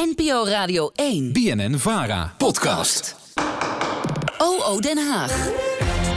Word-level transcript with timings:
NPO 0.00 0.44
Radio 0.44 0.90
1. 0.94 1.32
BNN 1.32 1.78
Vara. 1.78 2.34
Podcast. 2.38 3.16
OO 4.38 4.80
Den 4.80 4.98
Haag. 4.98 5.48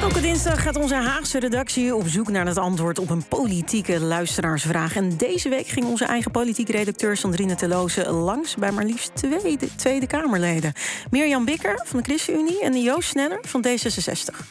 Elke 0.02 0.22
dinsdag 0.22 0.62
gaat 0.62 0.76
onze 0.76 0.96
Haagse 0.96 1.40
redactie 1.40 1.96
op 1.96 2.08
zoek 2.08 2.28
naar 2.30 2.46
het 2.46 2.58
antwoord 2.58 3.00
op 3.00 3.10
een 3.10 3.28
politieke 3.28 4.00
luisteraarsvraag. 4.00 4.96
En 4.96 5.18
deze 5.18 5.50
week 5.50 5.68
ging 5.68 5.86
onze 5.86 6.06
eigen 6.06 6.32
politiek 6.32 6.70
redacteur 6.70 7.18
Sandrine 7.18 7.56
Teloze 7.56 8.12
langs 8.12 8.56
bij 8.56 8.72
maar 8.72 8.86
liefst 8.86 9.12
twee 9.16 9.58
Tweede 9.76 10.08
Kamerleden. 10.08 10.74
Mirjam 11.10 11.46
Bikker 11.46 11.82
van 11.86 12.00
de 12.00 12.06
ChristenUnie 12.06 12.64
en 12.64 12.82
Joost 12.82 13.10
Sneller 13.10 13.40
van 13.42 13.66
D66. 13.68 14.48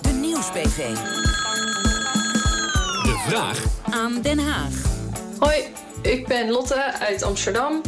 De 0.00 0.12
Nieuws-PV. 0.12 0.94
De 3.02 3.22
vraag 3.26 3.62
Aan 3.90 4.20
Den 4.22 4.38
Haag. 4.38 4.72
Hoi, 5.38 5.64
ik 6.04 6.26
ben 6.26 6.50
Lotte 6.50 6.92
uit 6.98 7.22
Amsterdam 7.22 7.80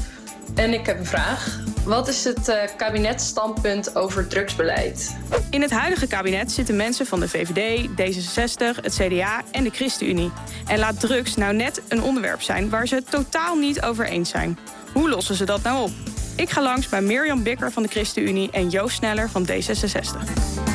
en 0.55 0.73
ik 0.73 0.87
heb 0.87 0.99
een 0.99 1.07
vraag. 1.07 1.59
Wat 1.85 2.09
is 2.09 2.25
het 2.25 2.49
uh, 2.49 2.57
kabinetsstandpunt 2.77 3.97
over 3.97 4.27
drugsbeleid? 4.27 5.17
In 5.51 5.63
het 5.63 5.71
huidige 5.71 6.07
kabinet 6.07 6.53
zitten 6.53 6.77
mensen 6.77 7.07
van 7.07 7.21
de 7.21 7.29
VVD, 7.29 7.89
D66, 7.89 8.83
het 8.83 8.95
CDA 8.95 9.43
en 9.51 9.65
de 9.65 9.71
ChristenUnie. 9.71 10.31
En 10.67 10.79
laat 10.79 11.01
drugs 11.01 11.37
nou 11.37 11.55
net 11.55 11.83
een 11.89 12.03
onderwerp 12.03 12.43
zijn 12.43 12.71
waar 12.71 12.89
ze 12.89 12.95
het 12.95 13.11
totaal 13.11 13.57
niet 13.57 13.83
over 13.83 14.07
eens 14.07 14.31
zijn. 14.31 14.59
Hoe 14.93 15.09
lossen 15.09 15.35
ze 15.35 15.45
dat 15.45 15.63
nou 15.63 15.83
op? 15.83 15.91
Ik 16.37 16.51
ga 16.51 16.63
langs 16.63 16.89
bij 16.89 17.01
Mirjam 17.01 17.43
Bikker 17.43 17.73
van 17.73 17.83
de 17.83 17.89
ChristenUnie 17.89 18.51
en 18.51 18.69
Joost 18.69 18.97
Sneller 18.97 19.31
van 19.31 19.49
D66. 19.49 20.66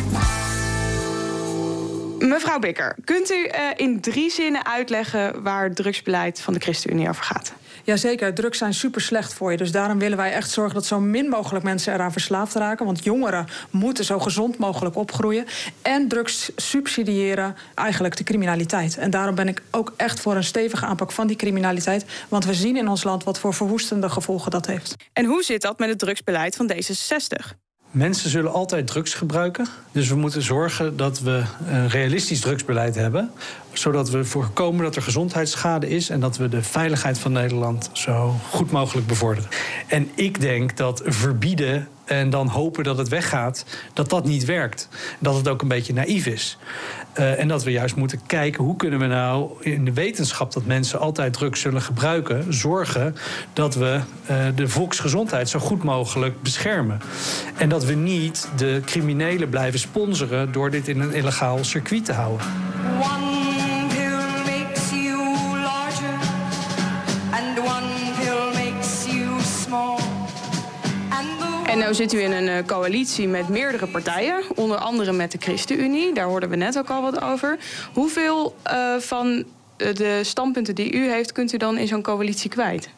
Mevrouw 2.21 2.59
Bikker, 2.59 2.95
kunt 3.03 3.31
u 3.31 3.35
uh, 3.35 3.51
in 3.75 4.01
drie 4.01 4.29
zinnen 4.29 4.65
uitleggen 4.65 5.43
waar 5.43 5.63
het 5.63 5.75
drugsbeleid 5.75 6.41
van 6.41 6.53
de 6.53 6.59
ChristenUnie 6.59 7.09
over 7.09 7.23
gaat? 7.23 7.53
Jazeker, 7.83 8.33
drugs 8.33 8.57
zijn 8.57 8.73
super 8.73 9.01
slecht 9.01 9.33
voor 9.33 9.51
je. 9.51 9.57
Dus 9.57 9.71
daarom 9.71 9.99
willen 9.99 10.17
wij 10.17 10.31
echt 10.31 10.49
zorgen 10.51 10.73
dat 10.73 10.85
zo 10.85 10.99
min 10.99 11.29
mogelijk 11.29 11.65
mensen 11.65 11.93
eraan 11.93 12.11
verslaafd 12.11 12.55
raken. 12.55 12.85
Want 12.85 13.03
jongeren 13.03 13.47
moeten 13.69 14.05
zo 14.05 14.19
gezond 14.19 14.57
mogelijk 14.57 14.95
opgroeien. 14.95 15.45
En 15.81 16.07
drugs 16.07 16.51
subsidiëren 16.55 17.55
eigenlijk 17.75 18.17
de 18.17 18.23
criminaliteit. 18.23 18.97
En 18.97 19.09
daarom 19.09 19.35
ben 19.35 19.47
ik 19.47 19.61
ook 19.71 19.93
echt 19.97 20.19
voor 20.19 20.35
een 20.35 20.43
stevige 20.43 20.85
aanpak 20.85 21.11
van 21.11 21.27
die 21.27 21.37
criminaliteit. 21.37 22.05
Want 22.29 22.45
we 22.45 22.53
zien 22.53 22.77
in 22.77 22.87
ons 22.87 23.03
land 23.03 23.23
wat 23.23 23.39
voor 23.39 23.53
verwoestende 23.53 24.09
gevolgen 24.09 24.51
dat 24.51 24.65
heeft. 24.65 24.95
En 25.13 25.25
hoe 25.25 25.43
zit 25.43 25.61
dat 25.61 25.79
met 25.79 25.89
het 25.89 25.99
drugsbeleid 25.99 26.55
van 26.55 26.71
D66? 26.73 27.69
Mensen 27.91 28.29
zullen 28.29 28.51
altijd 28.51 28.87
drugs 28.87 29.13
gebruiken. 29.13 29.67
Dus 29.91 30.09
we 30.09 30.15
moeten 30.15 30.41
zorgen 30.41 30.97
dat 30.97 31.19
we 31.19 31.43
een 31.67 31.89
realistisch 31.89 32.39
drugsbeleid 32.39 32.95
hebben. 32.95 33.31
Zodat 33.73 34.09
we 34.09 34.25
voorkomen 34.25 34.83
dat 34.83 34.95
er 34.95 35.01
gezondheidsschade 35.01 35.89
is. 35.89 36.09
En 36.09 36.19
dat 36.19 36.37
we 36.37 36.49
de 36.49 36.63
veiligheid 36.63 37.19
van 37.19 37.31
Nederland 37.31 37.89
zo 37.93 38.35
goed 38.49 38.71
mogelijk 38.71 39.07
bevorderen. 39.07 39.49
En 39.87 40.09
ik 40.15 40.41
denk 40.41 40.77
dat 40.77 41.01
verbieden 41.05 41.87
en 42.11 42.29
dan 42.29 42.47
hopen 42.47 42.83
dat 42.83 42.97
het 42.97 43.07
weggaat, 43.07 43.65
dat 43.93 44.09
dat 44.09 44.25
niet 44.25 44.45
werkt. 44.45 44.87
Dat 45.19 45.35
het 45.35 45.47
ook 45.47 45.61
een 45.61 45.67
beetje 45.67 45.93
naïef 45.93 46.25
is. 46.25 46.57
Uh, 47.19 47.39
en 47.39 47.47
dat 47.47 47.63
we 47.63 47.71
juist 47.71 47.95
moeten 47.95 48.19
kijken 48.25 48.63
hoe 48.63 48.75
kunnen 48.75 48.99
we 48.99 49.05
nou 49.05 49.51
in 49.59 49.85
de 49.85 49.93
wetenschap 49.93 50.53
dat 50.53 50.65
mensen 50.65 50.99
altijd 50.99 51.33
drugs 51.33 51.61
zullen 51.61 51.81
gebruiken, 51.81 52.53
zorgen 52.53 53.15
dat 53.53 53.75
we 53.75 53.99
uh, 54.31 54.37
de 54.55 54.67
volksgezondheid 54.67 55.49
zo 55.49 55.59
goed 55.59 55.83
mogelijk 55.83 56.41
beschermen. 56.41 57.01
En 57.57 57.69
dat 57.69 57.85
we 57.85 57.93
niet 57.93 58.49
de 58.55 58.81
criminelen 58.85 59.49
blijven 59.49 59.79
sponsoren 59.79 60.51
door 60.51 60.69
dit 60.69 60.87
in 60.87 60.99
een 60.99 61.13
illegaal 61.13 61.63
circuit 61.63 62.05
te 62.05 62.13
houden. 62.13 62.47
En 71.71 71.77
nu 71.77 71.93
zit 71.93 72.13
u 72.13 72.21
in 72.21 72.31
een 72.31 72.47
uh, 72.47 72.65
coalitie 72.65 73.27
met 73.27 73.49
meerdere 73.49 73.87
partijen, 73.87 74.43
onder 74.55 74.77
andere 74.77 75.11
met 75.11 75.31
de 75.31 75.37
ChristenUnie. 75.41 76.13
Daar 76.13 76.25
hoorden 76.25 76.49
we 76.49 76.55
net 76.55 76.77
ook 76.77 76.89
al 76.89 77.01
wat 77.01 77.21
over. 77.21 77.57
Hoeveel 77.93 78.55
uh, 78.71 78.95
van 78.99 79.43
de 79.77 80.19
standpunten 80.23 80.75
die 80.75 80.93
u 80.93 81.09
heeft, 81.09 81.31
kunt 81.31 81.53
u 81.53 81.57
dan 81.57 81.77
in 81.77 81.87
zo'n 81.87 82.01
coalitie 82.01 82.49
kwijt? 82.49 82.89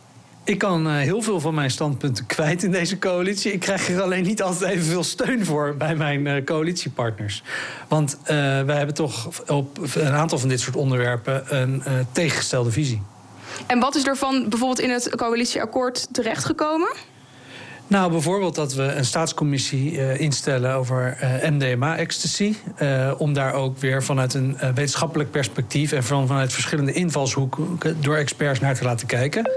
Ik 0.44 0.58
kan 0.58 0.88
uh, 0.88 0.98
heel 0.98 1.22
veel 1.22 1.40
van 1.40 1.54
mijn 1.54 1.72
standpunten 1.72 2.26
kwijt 2.26 2.64
in 2.64 2.72
deze 2.72 3.00
coalitie. 3.00 3.52
Ik 3.52 3.60
krijg 3.60 3.90
er 3.90 4.02
alleen 4.02 4.24
niet 4.24 4.42
altijd 4.42 4.72
evenveel 4.72 5.04
steun 5.04 5.46
voor 5.46 5.76
bij 5.78 5.96
mijn 5.96 6.26
uh, 6.26 6.44
coalitiepartners. 6.44 7.44
Want 7.88 8.18
uh, 8.22 8.28
wij 8.62 8.78
hebben 8.78 8.96
toch 8.96 9.30
op 9.48 9.78
een 9.96 10.14
aantal 10.14 10.40
van 10.40 10.50
dit 10.50 10.60
soort 10.60 10.76
onderwerpen 10.76 11.44
een 11.58 11.84
tegengestelde 12.12 12.72
visie. 12.72 13.02
En 13.68 13.80
wat 13.80 13.96
is 13.96 14.08
er 14.08 14.18
van 14.18 14.50
bijvoorbeeld 14.50 14.80
in 14.80 14.90
het 14.90 15.16
coalitieakkoord 15.16 16.08
terechtgekomen? 16.12 16.96
Nou, 17.88 18.12
bijvoorbeeld 18.12 18.56
dat 18.56 18.74
we 18.74 18.84
een 18.84 19.06
staatscommissie 19.06 19.92
uh, 19.92 20.20
instellen 20.20 20.74
over 20.74 21.18
uh, 21.22 21.50
MDMA-ecstasy. 21.50 22.56
Uh, 22.82 23.14
om 23.18 23.34
daar 23.34 23.54
ook 23.54 23.78
weer 23.78 24.04
vanuit 24.04 24.34
een 24.34 24.58
wetenschappelijk 24.58 25.32
perspectief 25.32 25.92
en 25.92 26.04
van, 26.04 26.28
vanuit 26.28 26.54
verschillende 26.54 26.94
invalshoeken 26.94 27.78
door 28.02 28.16
experts 28.16 28.60
naar 28.60 28.76
te 28.76 28.84
laten 28.84 29.08
kijken. 29.08 29.52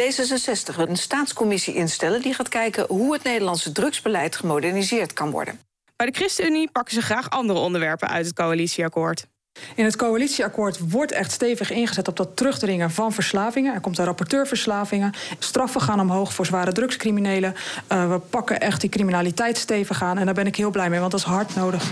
D66 0.00 0.76
wil 0.76 0.88
een 0.88 0.96
staatscommissie 0.96 1.74
instellen 1.74 2.22
die 2.22 2.34
gaat 2.34 2.48
kijken 2.48 2.84
hoe 2.88 3.12
het 3.12 3.22
Nederlandse 3.22 3.72
drugsbeleid 3.72 4.36
gemoderniseerd 4.36 5.12
kan 5.12 5.30
worden. 5.30 5.60
Bij 5.96 6.06
de 6.06 6.12
ChristenUnie 6.12 6.70
pakken 6.70 6.94
ze 6.94 7.02
graag 7.02 7.30
andere 7.30 7.58
onderwerpen 7.58 8.08
uit 8.08 8.26
het 8.26 8.34
coalitieakkoord. 8.34 9.26
In 9.74 9.84
het 9.84 9.96
coalitieakkoord 9.96 10.90
wordt 10.90 11.12
echt 11.12 11.32
stevig 11.32 11.70
ingezet 11.70 12.08
op 12.08 12.16
dat 12.16 12.36
terugdringen 12.36 12.90
van 12.90 13.12
verslavingen. 13.12 13.74
Er 13.74 13.80
komt 13.80 13.98
een 13.98 14.04
rapporteur 14.04 14.46
verslavingen. 14.46 15.12
Straffen 15.38 15.80
gaan 15.80 16.00
omhoog 16.00 16.32
voor 16.32 16.46
zware 16.46 16.72
drugscriminelen. 16.72 17.54
Uh, 17.92 18.10
we 18.10 18.18
pakken 18.18 18.60
echt 18.60 18.80
die 18.80 18.90
criminaliteit 18.90 19.58
stevig 19.58 20.02
aan. 20.02 20.18
En 20.18 20.24
daar 20.24 20.34
ben 20.34 20.46
ik 20.46 20.56
heel 20.56 20.70
blij 20.70 20.90
mee, 20.90 21.00
want 21.00 21.10
dat 21.10 21.20
is 21.20 21.26
hard 21.26 21.54
nodig. 21.54 21.84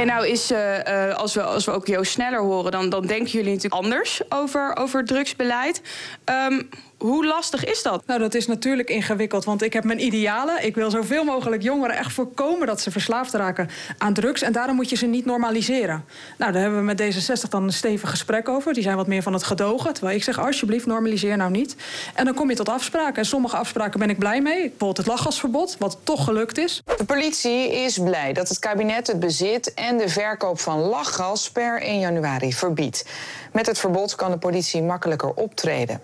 En 0.00 0.06
nou 0.06 0.26
is, 0.26 0.50
uh, 0.50 0.78
uh, 0.78 1.14
als, 1.14 1.34
we, 1.34 1.42
als 1.42 1.64
we 1.64 1.70
ook 1.70 1.86
Joost 1.86 2.12
sneller 2.12 2.40
horen, 2.40 2.72
dan, 2.72 2.88
dan 2.88 3.06
denken 3.06 3.30
jullie 3.30 3.54
natuurlijk 3.54 3.82
anders 3.82 4.20
over, 4.28 4.76
over 4.76 5.04
drugsbeleid. 5.04 5.82
Um, 6.24 6.68
hoe 7.00 7.26
lastig 7.26 7.64
is 7.64 7.82
dat? 7.82 8.06
Nou, 8.06 8.20
dat 8.20 8.34
is 8.34 8.46
natuurlijk 8.46 8.90
ingewikkeld, 8.90 9.44
want 9.44 9.62
ik 9.62 9.72
heb 9.72 9.84
mijn 9.84 10.04
idealen. 10.04 10.64
Ik 10.64 10.74
wil 10.74 10.90
zoveel 10.90 11.24
mogelijk 11.24 11.62
jongeren 11.62 11.96
echt 11.96 12.12
voorkomen 12.12 12.66
dat 12.66 12.80
ze 12.80 12.90
verslaafd 12.90 13.34
raken 13.34 13.68
aan 13.98 14.14
drugs. 14.14 14.42
En 14.42 14.52
daarom 14.52 14.76
moet 14.76 14.90
je 14.90 14.96
ze 14.96 15.06
niet 15.06 15.24
normaliseren. 15.24 16.04
Nou, 16.38 16.52
daar 16.52 16.62
hebben 16.62 16.78
we 16.78 16.84
met 16.84 17.02
D66 17.02 17.48
dan 17.48 17.62
een 17.62 17.72
stevig 17.72 18.10
gesprek 18.10 18.48
over. 18.48 18.74
Die 18.74 18.82
zijn 18.82 18.96
wat 18.96 19.06
meer 19.06 19.22
van 19.22 19.32
het 19.32 19.42
gedogen. 19.42 19.92
Terwijl 19.92 20.16
ik 20.16 20.22
zeg, 20.22 20.38
alsjeblieft, 20.38 20.86
normaliseer 20.86 21.36
nou 21.36 21.50
niet. 21.50 21.76
En 22.14 22.24
dan 22.24 22.34
kom 22.34 22.50
je 22.50 22.56
tot 22.56 22.68
afspraken. 22.68 23.16
En 23.16 23.24
sommige 23.24 23.56
afspraken 23.56 24.00
ben 24.00 24.10
ik 24.10 24.18
blij 24.18 24.40
mee. 24.40 24.60
Bijvoorbeeld 24.60 24.96
het 24.96 25.06
lachgasverbod, 25.06 25.76
wat 25.78 25.98
toch 26.02 26.24
gelukt 26.24 26.58
is. 26.58 26.82
De 26.96 27.04
politie 27.04 27.72
is 27.72 27.98
blij 27.98 28.32
dat 28.32 28.48
het 28.48 28.58
kabinet 28.58 29.06
het 29.06 29.20
bezit 29.20 29.74
en 29.74 29.98
de 29.98 30.08
verkoop 30.08 30.60
van 30.60 30.78
lachgas 30.78 31.50
per 31.50 31.82
1 31.82 31.98
januari 31.98 32.52
verbiedt. 32.52 33.04
Met 33.52 33.66
het 33.66 33.78
verbod 33.78 34.14
kan 34.14 34.30
de 34.30 34.38
politie 34.38 34.82
makkelijker 34.82 35.32
optreden. 35.34 36.00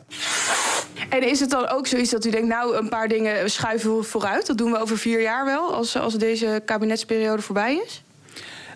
En 1.08 1.28
is 1.28 1.40
het 1.40 1.50
dan 1.50 1.68
ook 1.68 1.86
zoiets 1.86 2.10
dat 2.10 2.24
u 2.24 2.30
denkt, 2.30 2.48
nou, 2.48 2.76
een 2.76 2.88
paar 2.88 3.08
dingen 3.08 3.50
schuiven 3.50 3.96
we 3.96 4.02
vooruit? 4.02 4.46
Dat 4.46 4.58
doen 4.58 4.70
we 4.70 4.78
over 4.78 4.98
vier 4.98 5.22
jaar 5.22 5.44
wel, 5.44 5.74
als, 5.74 5.96
als 5.96 6.14
deze 6.14 6.62
kabinetsperiode 6.64 7.42
voorbij 7.42 7.82
is? 7.86 8.02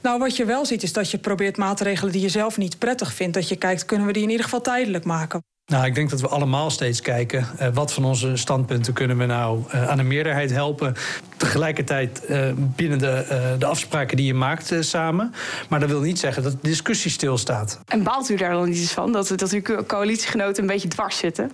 Nou, 0.03 0.19
wat 0.19 0.37
je 0.37 0.45
wel 0.45 0.67
ziet 0.67 0.83
is 0.83 0.93
dat 0.93 1.11
je 1.11 1.19
probeert 1.19 1.57
maatregelen 1.57 2.13
die 2.13 2.21
je 2.21 2.29
zelf 2.29 2.57
niet 2.57 2.79
prettig 2.79 3.15
vindt, 3.15 3.35
dat 3.35 3.49
je 3.49 3.57
kijkt, 3.57 3.85
kunnen 3.85 4.07
we 4.07 4.13
die 4.13 4.23
in 4.23 4.31
ieder 4.31 4.45
geval 4.45 4.61
tijdelijk 4.61 5.05
maken? 5.05 5.43
Nou, 5.67 5.87
ik 5.87 5.95
denk 5.95 6.11
dat 6.11 6.21
we 6.21 6.29
allemaal 6.29 6.71
steeds 6.71 7.01
kijken 7.01 7.47
uh, 7.61 7.69
wat 7.75 7.93
van 7.93 8.05
onze 8.05 8.37
standpunten 8.37 8.93
kunnen 8.93 9.19
we 9.19 9.27
nou 9.27 9.63
uh, 9.75 9.89
aan 9.89 9.97
de 9.97 10.03
meerderheid 10.03 10.51
helpen. 10.51 10.95
Tegelijkertijd 11.37 12.23
uh, 12.29 12.51
binnen 12.57 12.99
de, 12.99 13.57
de 13.59 13.67
afspraken 13.67 14.17
die 14.17 14.27
je 14.27 14.35
maakt 14.35 14.75
samen. 14.81 15.35
Maar 15.69 15.81
dat 15.81 15.89
wil 15.89 16.01
niet 16.01 16.19
zeggen 16.19 16.43
dat 16.43 16.53
de 16.53 16.59
discussie 16.69 17.11
stilstaat. 17.11 17.81
En 17.87 18.03
baalt 18.03 18.29
u 18.29 18.37
daar 18.37 18.53
dan 18.53 18.69
niet 18.69 18.79
eens 18.79 18.93
van 18.93 19.13
dat, 19.13 19.33
dat 19.37 19.53
uw 19.53 19.63
coalitiegenoten 19.87 20.63
een 20.63 20.69
beetje 20.69 20.89
dwars 20.89 21.17
zitten? 21.17 21.51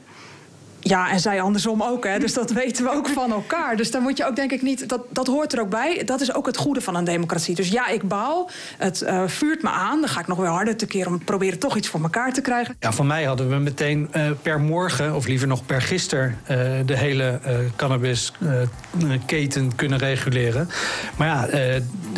Ja, 0.89 1.11
en 1.11 1.21
zij 1.21 1.41
andersom 1.41 1.83
ook. 1.83 2.05
Hè. 2.05 2.19
Dus 2.19 2.35
dat 2.35 2.53
weten 2.63 2.85
we 2.85 2.91
ook 2.91 3.09
van 3.09 3.33
elkaar. 3.33 3.77
Dus 3.77 3.91
daar 3.91 4.03
moet 4.03 4.17
je 4.17 4.27
ook, 4.27 4.37
denk 4.37 4.53
ik, 4.53 4.63
niet. 4.63 4.89
Dat, 4.89 5.01
dat 5.11 5.27
hoort 5.27 5.53
er 5.53 5.61
ook 5.61 5.71
bij. 5.71 6.03
Dat 6.05 6.21
is 6.21 6.35
ook 6.35 6.47
het 6.47 6.57
goede 6.57 6.81
van 6.81 6.95
een 6.95 7.05
democratie. 7.05 7.55
Dus 7.55 7.69
ja, 7.69 7.89
ik 7.89 8.09
baal. 8.09 8.51
Het 8.79 9.03
uh, 9.03 9.23
vuurt 9.27 9.63
me 9.63 9.69
aan. 9.69 10.01
Dan 10.01 10.09
ga 10.09 10.21
ik 10.21 10.27
nog 10.27 10.39
wel 10.39 10.53
harder 10.53 10.77
te 10.77 10.87
keren 10.87 11.13
om 11.13 11.25
proberen 11.25 11.59
toch 11.59 11.77
iets 11.77 11.89
voor 11.89 12.03
elkaar 12.03 12.33
te 12.33 12.41
krijgen. 12.41 12.77
Ja, 12.81 12.93
van 12.93 13.07
mij 13.07 13.25
hadden 13.25 13.49
we 13.49 13.57
meteen 13.57 14.11
uh, 14.17 14.31
per 14.43 14.61
morgen, 14.61 15.15
of 15.15 15.27
liever 15.27 15.49
nog 15.49 15.67
per 15.67 15.83
gisteren, 15.83 16.39
uh, 16.43 16.49
de 16.87 16.97
hele 16.97 17.41
cannabisketen 17.77 19.75
kunnen 19.75 19.99
reguleren. 19.99 20.69
Maar 21.17 21.29
ja, 21.29 21.49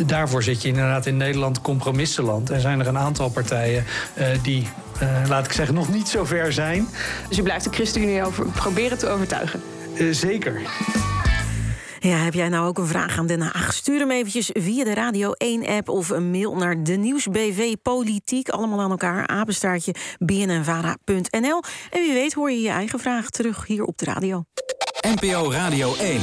daarvoor 0.06 0.42
zit 0.42 0.62
je 0.62 0.68
inderdaad 0.68 1.06
in 1.06 1.16
Nederland 1.16 1.60
compromissenland. 1.60 2.50
En 2.50 2.60
zijn 2.60 2.80
er 2.80 2.86
een 2.86 2.98
aantal 2.98 3.30
partijen 3.30 3.84
die 4.42 4.68
laat 5.28 5.46
ik 5.46 5.52
zeggen, 5.52 5.74
nog 5.74 5.92
niet 5.92 6.08
zo 6.08 6.24
ver 6.24 6.52
zijn. 6.52 6.88
Dus 7.28 7.38
u 7.38 7.42
blijft 7.42 7.64
de 7.64 7.70
ChristenUnie 7.70 8.24
over, 8.24 8.46
proberen 8.46 8.98
te 8.98 9.08
overtuigen? 9.08 9.62
Uh, 9.94 10.12
zeker. 10.14 10.60
Ja, 12.00 12.16
heb 12.16 12.34
jij 12.34 12.48
nou 12.48 12.66
ook 12.66 12.78
een 12.78 12.86
vraag 12.86 13.18
aan 13.18 13.26
Den 13.26 13.40
Haag? 13.40 13.72
Stuur 13.72 13.98
hem 13.98 14.10
eventjes 14.10 14.50
via 14.52 14.84
de 14.84 14.94
Radio 14.94 15.32
1-app 15.44 15.88
of 15.88 16.08
een 16.08 16.30
mail 16.30 16.56
naar 16.56 16.82
de 16.82 16.92
Nieuwsbv 16.92 17.74
Politiek. 17.82 18.48
Allemaal 18.48 18.80
aan 18.80 18.90
elkaar, 18.90 19.26
apenstaartje 19.26 19.94
bnnvara.nl. 20.18 21.62
En 21.90 22.00
wie 22.00 22.12
weet 22.12 22.32
hoor 22.32 22.50
je 22.50 22.60
je 22.60 22.68
eigen 22.68 22.98
vraag 22.98 23.30
terug 23.30 23.66
hier 23.66 23.84
op 23.84 23.98
de 23.98 24.04
radio. 24.04 24.44
NPO 25.20 25.52
Radio 25.52 25.94
1. 25.96 26.20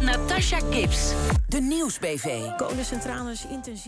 Natasha 0.00 0.58
Gibbs, 0.70 1.12
de 1.48 1.60
Nieuwsbv. 1.60 2.26
Kolencentrales 2.56 3.46
intensief. 3.50 3.86